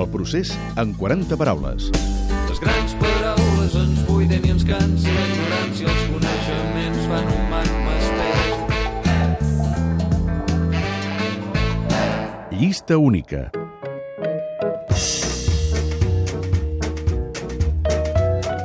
El 0.00 0.06
procés 0.12 0.52
en 0.80 0.94
40 0.96 1.36
paraules. 1.36 1.90
Les 2.48 2.60
grans 2.62 2.94
paraules 3.02 3.74
ens 3.82 4.00
buiden 4.08 4.44
i 4.46 4.50
ens 4.54 4.64
cansa 4.68 5.08
la 5.14 5.24
ignorància, 5.28 5.86
els 5.92 6.04
coneixements 6.14 7.00
fan 7.12 7.26
un 7.36 7.44
magma 7.52 7.92
espès. 8.00 8.48
Llista 12.60 12.94
única. 12.98 13.59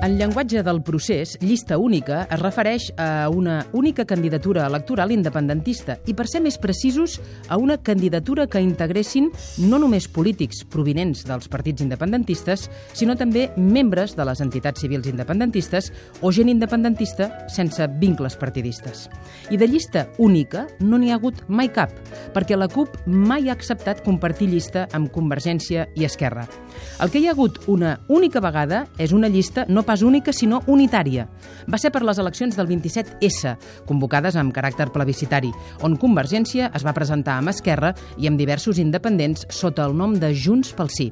En 0.05 0.19
llenguatge 0.19 0.61
del 0.61 0.83
procés, 0.85 1.31
llista 1.41 1.79
única 1.81 2.27
es 2.29 2.37
refereix 2.37 2.91
a 3.01 3.25
una 3.33 3.65
única 3.73 4.03
candidatura 4.05 4.67
electoral 4.67 5.09
independentista 5.09 5.95
i, 6.05 6.13
per 6.13 6.27
ser 6.29 6.43
més 6.45 6.59
precisos, 6.61 7.15
a 7.49 7.57
una 7.57 7.79
candidatura 7.81 8.45
que 8.45 8.61
integressin 8.61 9.31
no 9.65 9.79
només 9.81 10.05
polítics 10.05 10.59
provinents 10.69 11.23
dels 11.25 11.49
partits 11.49 11.81
independentistes, 11.81 12.67
sinó 12.93 13.15
també 13.17 13.47
membres 13.57 14.13
de 14.13 14.27
les 14.29 14.43
entitats 14.45 14.85
civils 14.85 15.09
independentistes 15.09 15.89
o 16.21 16.29
gent 16.29 16.53
independentista 16.53 17.31
sense 17.49 17.89
vincles 17.97 18.37
partidistes. 18.37 19.07
I 19.49 19.57
de 19.57 19.65
llista 19.65 20.05
única 20.19 20.67
no 20.85 21.01
n'hi 21.01 21.09
ha 21.09 21.17
hagut 21.17 21.41
mai 21.49 21.73
cap, 21.73 21.97
perquè 22.37 22.53
la 22.53 22.69
CUP 22.69 23.01
mai 23.09 23.49
ha 23.49 23.57
acceptat 23.57 24.05
compartir 24.05 24.51
llista 24.53 24.85
amb 24.93 25.09
Convergència 25.09 25.89
i 25.97 26.05
Esquerra. 26.05 26.45
El 27.01 27.09
que 27.09 27.23
hi 27.23 27.25
ha 27.25 27.33
hagut 27.33 27.63
una 27.65 27.97
única 28.05 28.37
vegada 28.43 28.85
és 29.01 29.17
una 29.17 29.33
llista 29.33 29.65
no 29.65 29.81
pas 29.81 29.94
única, 30.03 30.33
sinó 30.33 30.61
unitària. 30.67 31.27
Va 31.71 31.77
ser 31.77 31.91
per 31.93 32.03
les 32.03 32.19
eleccions 32.19 32.57
del 32.57 32.67
27S, 32.67 33.55
convocades 33.87 34.35
amb 34.35 34.53
caràcter 34.55 34.89
plebiscitari, 34.91 35.51
on 35.85 35.97
Convergència 36.01 36.71
es 36.75 36.85
va 36.85 36.95
presentar 36.97 37.37
amb 37.39 37.53
Esquerra 37.53 37.93
i 38.17 38.27
amb 38.27 38.39
diversos 38.39 38.79
independents 38.81 39.45
sota 39.49 39.85
el 39.85 39.95
nom 39.95 40.17
de 40.19 40.33
Junts 40.33 40.73
pel 40.75 40.89
Sí. 40.95 41.11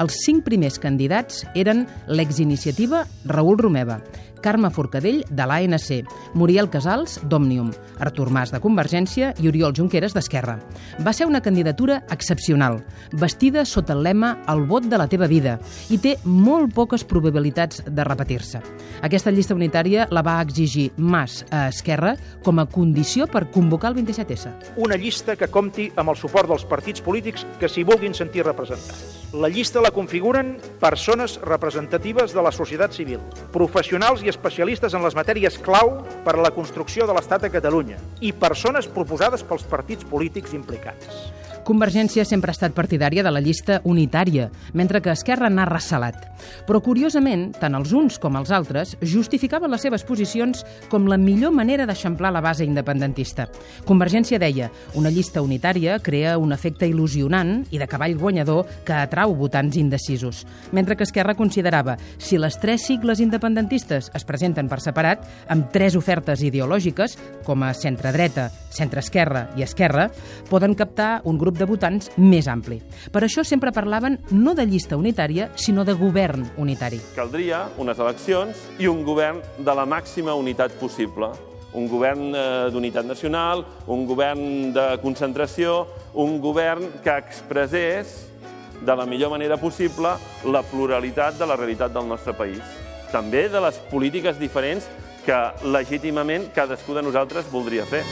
Els 0.00 0.16
cinc 0.24 0.44
primers 0.44 0.80
candidats 0.82 1.44
eren 1.54 1.84
l'exiniciativa 2.08 3.04
Raül 3.30 3.58
Romeva, 3.60 4.00
Carme 4.44 4.68
Forcadell, 4.68 5.22
de 5.30 5.46
l'ANC, 5.48 6.04
Muriel 6.36 6.68
Casals, 6.68 7.16
d'Òmnium, 7.24 7.70
Artur 8.04 8.28
Mas, 8.28 8.52
de 8.52 8.60
Convergència 8.60 9.30
i 9.40 9.48
Oriol 9.48 9.72
Junqueras, 9.72 10.12
d'Esquerra. 10.12 10.58
Va 11.00 11.14
ser 11.16 11.24
una 11.24 11.40
candidatura 11.40 12.02
excepcional, 12.12 12.82
vestida 13.12 13.64
sota 13.64 13.96
el 13.96 14.04
lema 14.04 14.34
El 14.52 14.66
vot 14.68 14.84
de 14.84 15.00
la 15.00 15.08
teva 15.08 15.30
vida, 15.30 15.56
i 15.88 15.96
té 15.96 16.18
molt 16.28 16.74
poques 16.76 17.06
probabilitats 17.08 17.80
de 17.88 18.04
repetir-se. 18.04 18.60
Aquesta 19.00 19.32
llista 19.32 19.56
unitària 19.56 20.08
la 20.12 20.20
va 20.26 20.36
exigir 20.44 20.90
Mas 20.98 21.40
a 21.48 21.66
Esquerra 21.72 22.14
com 22.44 22.60
a 22.60 22.68
condició 22.68 23.24
per 23.26 23.46
convocar 23.54 23.94
el 23.94 24.02
27S. 24.02 24.76
Una 24.76 25.00
llista 25.00 25.38
que 25.40 25.48
compti 25.48 25.88
amb 25.96 26.12
el 26.12 26.20
suport 26.20 26.52
dels 26.52 26.68
partits 26.68 27.00
polítics 27.00 27.48
que 27.60 27.72
s'hi 27.72 27.88
vulguin 27.88 28.12
sentir 28.12 28.44
representats. 28.44 29.13
La 29.32 29.48
llista 29.48 29.80
la 29.82 29.90
configuren 29.90 30.58
persones 30.80 31.38
representatives 31.42 32.34
de 32.34 32.42
la 32.44 32.52
societat 32.54 32.92
civil, 32.94 33.22
professionals 33.54 34.22
i 34.22 34.30
especialistes 34.30 34.94
en 34.94 35.02
les 35.02 35.16
matèries 35.18 35.58
clau 35.64 35.96
per 36.26 36.36
a 36.36 36.42
la 36.44 36.52
construcció 36.54 37.08
de 37.08 37.16
l'Estat 37.16 37.48
a 37.48 37.50
Catalunya 37.54 37.98
i 38.20 38.34
persones 38.34 38.86
proposades 38.86 39.42
pels 39.42 39.66
partits 39.70 40.06
polítics 40.06 40.54
implicats. 40.54 41.24
Convergència 41.64 42.26
sempre 42.28 42.52
ha 42.52 42.56
estat 42.56 42.74
partidària 42.76 43.22
de 43.24 43.30
la 43.32 43.40
llista 43.40 43.78
unitària, 43.88 44.50
mentre 44.76 45.00
que 45.00 45.12
Esquerra 45.14 45.48
n'ha 45.48 45.64
recelat. 45.64 46.18
Però, 46.68 46.82
curiosament, 46.84 47.46
tant 47.56 47.72
els 47.78 47.94
uns 47.96 48.18
com 48.20 48.36
els 48.36 48.50
altres 48.52 48.92
justificaven 49.00 49.72
les 49.72 49.80
seves 49.80 50.04
posicions 50.04 50.60
com 50.92 51.08
la 51.08 51.16
millor 51.16 51.54
manera 51.56 51.86
d'eixamplar 51.88 52.34
la 52.34 52.42
base 52.44 52.66
independentista. 52.68 53.46
Convergència 53.88 54.36
deia, 54.38 54.68
una 54.92 55.08
llista 55.08 55.40
unitària 55.40 55.96
crea 56.04 56.34
un 56.36 56.52
efecte 56.52 56.84
il·lusionant 56.84 57.62
i 57.72 57.80
de 57.80 57.88
cavall 57.88 58.18
guanyador 58.20 58.68
que 58.84 58.98
atrau 58.98 59.32
votants 59.32 59.80
indecisos, 59.80 60.42
mentre 60.72 60.98
que 60.98 61.08
Esquerra 61.08 61.32
considerava 61.34 61.96
si 62.18 62.36
les 62.36 62.60
tres 62.60 62.84
sigles 62.84 63.24
independentistes 63.24 64.10
es 64.12 64.28
presenten 64.28 64.68
per 64.68 64.82
separat, 64.84 65.24
amb 65.48 65.72
tres 65.72 65.96
ofertes 65.96 66.44
ideològiques, 66.44 67.16
com 67.48 67.64
a 67.64 67.72
centre-dreta, 67.72 68.50
centre-esquerra 68.74 69.48
i 69.56 69.64
esquerra, 69.64 70.10
poden 70.50 70.76
captar 70.76 71.22
un 71.24 71.38
grup 71.40 71.53
de 71.54 71.66
votants 71.68 72.10
més 72.18 72.48
ampli. 72.50 72.80
Per 73.12 73.22
això 73.24 73.44
sempre 73.46 73.72
parlaven 73.72 74.18
no 74.32 74.54
de 74.54 74.66
llista 74.66 74.98
unitària, 75.00 75.50
sinó 75.56 75.84
de 75.84 75.94
govern 75.98 76.44
unitari. 76.60 77.00
Caldria 77.16 77.64
unes 77.78 77.98
eleccions 77.98 78.60
i 78.78 78.90
un 78.90 79.04
govern 79.06 79.40
de 79.58 79.74
la 79.74 79.86
màxima 79.86 80.34
unitat 80.34 80.76
possible. 80.80 81.30
Un 81.74 81.88
govern 81.90 82.28
eh, 82.34 82.44
d'unitat 82.70 83.06
nacional, 83.06 83.64
un 83.90 84.04
govern 84.06 84.70
de 84.74 84.86
concentració, 85.02 85.86
un 86.14 86.38
govern 86.42 87.00
que 87.02 87.16
expressés 87.18 88.20
de 88.84 88.94
la 88.94 89.06
millor 89.06 89.30
manera 89.30 89.56
possible 89.56 90.14
la 90.44 90.62
pluralitat 90.62 91.38
de 91.38 91.46
la 91.46 91.56
realitat 91.56 91.94
del 91.94 92.06
nostre 92.08 92.34
país. 92.34 92.62
També 93.12 93.48
de 93.48 93.62
les 93.62 93.78
polítiques 93.90 94.38
diferents 94.38 94.86
que 95.24 95.40
legítimament 95.64 96.50
cadascú 96.54 96.94
de 96.94 97.02
nosaltres 97.02 97.50
voldria 97.50 97.86
fer. 97.88 98.04